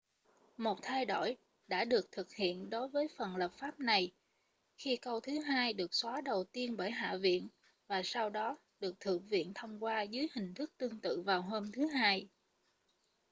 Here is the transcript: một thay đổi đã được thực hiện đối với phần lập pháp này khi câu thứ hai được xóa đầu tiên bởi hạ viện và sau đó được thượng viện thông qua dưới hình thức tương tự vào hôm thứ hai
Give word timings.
một 0.57 0.79
thay 0.81 1.05
đổi 1.05 1.37
đã 1.67 1.85
được 1.85 2.07
thực 2.11 2.33
hiện 2.33 2.69
đối 2.69 2.87
với 2.87 3.07
phần 3.17 3.35
lập 3.35 3.51
pháp 3.59 3.79
này 3.79 4.11
khi 4.77 4.97
câu 5.01 5.19
thứ 5.19 5.39
hai 5.39 5.73
được 5.73 5.93
xóa 5.93 6.21
đầu 6.21 6.43
tiên 6.43 6.77
bởi 6.77 6.91
hạ 6.91 7.15
viện 7.21 7.47
và 7.87 8.01
sau 8.05 8.29
đó 8.29 8.57
được 8.79 8.99
thượng 8.99 9.27
viện 9.27 9.51
thông 9.55 9.83
qua 9.83 10.01
dưới 10.01 10.27
hình 10.33 10.53
thức 10.53 10.73
tương 10.77 10.99
tự 10.99 11.21
vào 11.21 11.41
hôm 11.41 11.71
thứ 11.71 11.87
hai 11.87 12.27